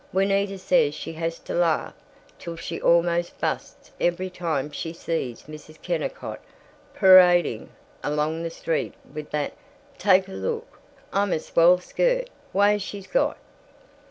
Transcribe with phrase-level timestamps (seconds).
[0.11, 1.93] Juanita says she has to laugh
[2.39, 5.79] till she almost busts every time she sees Mrs.
[5.79, 6.39] Kennicott
[6.95, 7.67] peerading
[8.01, 9.53] along the street with that
[9.99, 10.79] 'take a look
[11.13, 13.37] I'm a swell skirt' way she's got.